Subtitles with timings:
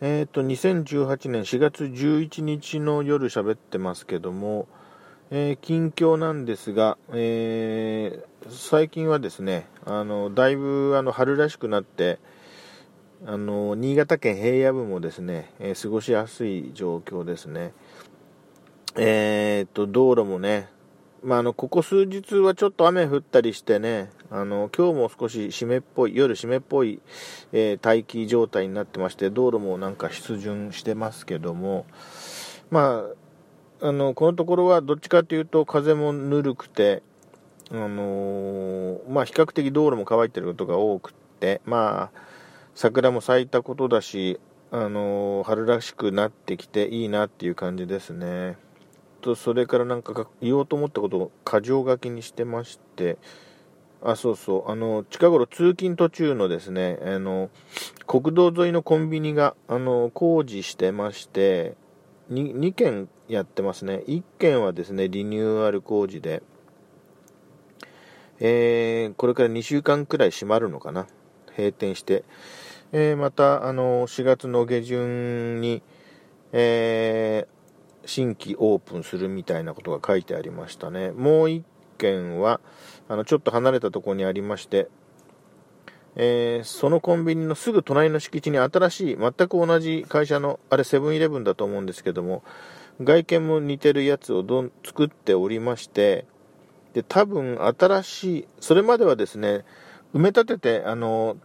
[0.00, 4.66] えっ、ー、と、2018年4月11日の夜喋ってますけども、
[5.30, 12.18] えー、近況なんですが、えー、最近はですね、あの、だいぶあの春らしくなって、
[13.24, 17.72] あの、新潟県平野部もですね、え、過ごしやすい状況ですね。
[18.96, 20.68] えっと、道路もね、
[21.24, 27.00] まあ、あの、ここ数日はちょっと雨降ったりしてね、あの、今日も少し湿っぽい、夜湿っぽい、
[27.52, 31.86] えー、大気状態になってまして、道路もなんか湿潤してますけども、
[32.70, 33.06] ま
[33.80, 37.02] あ、あの、このところはどっちかというと風もぬるくて、
[37.70, 42.20] あのー、まあ、比較的道路も乾いてることが多くて、まあ、
[42.74, 44.38] 桜も咲いたことだし、
[44.70, 48.58] あのー、春らしくなってきていいなっていう感じですね。
[49.24, 53.16] と、それからなんか言おうと思ったことを箇条書きにしてまして、
[54.02, 57.48] あ、そうそう、あの、近頃通勤途中のですね、あの、
[58.06, 61.74] 国道沿いのコンビニが、あの、工事してまして、
[62.30, 64.02] 2, 2軒やってますね。
[64.06, 66.42] 1軒はですね、リニューアル工事で、
[68.40, 71.06] えー、これから2週間くらい閉まるのかな。
[71.56, 72.24] 閉店して。
[72.92, 75.82] えー、また、あの、4月の下旬に、
[76.52, 77.53] えー、
[78.06, 81.10] 新規オープンするみたいなことが書いてありましたね。
[81.12, 81.62] もう1
[81.98, 82.60] 軒は、
[83.08, 84.88] あの、ちょっと離れたところにありまして、
[86.16, 92.42] えー、そのコンビニのすぐ隣の敷地に新しい、全く同じ会社の、あれセブンイレブンだと思うんですけども、
[93.02, 96.26] 外見も似てるやつをどん作っておりまして、
[96.92, 99.64] で、多分新しい、それまではですね、
[100.14, 101.36] 埋め立てて、あの、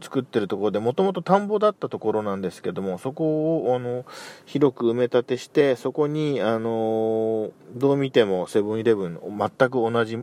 [0.00, 4.04] 作ってるところで、もともと田んぼだったところなんですけども、そこを、あの、
[4.44, 10.18] 広く埋め立てして、そこに、あの、どう見てもセブンイレブン、全く同じ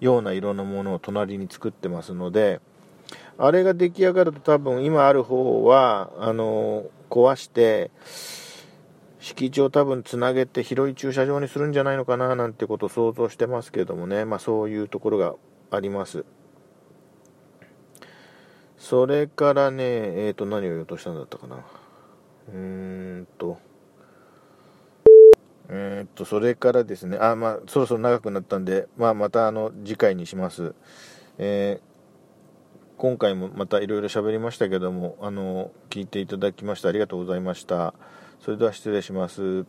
[0.00, 2.60] ような色のものを隣に作ってますので、
[3.38, 7.90] あれが出来上がると多分今ある方は、あの、壊して、
[9.20, 15.34] 敷地を多分つなげて広い駐車場にするんじゃないのかななんてことを想像してますけどもね、まあそういうところが
[15.70, 16.24] あります。
[18.88, 21.56] それからね、えっ、ー、と、何を言おうとしたんだったかな。
[21.56, 23.58] うーんと、
[25.68, 30.72] えっ、と、それからですね、あ、まあ、そろそろ長くなったんで、まあ、また、あの、次回にします。
[31.38, 37.92] えー、今回もまたいろいろ喋りましたけども、あの、聞いていただきましてありがとうございました。
[38.38, 39.66] それでは失礼します。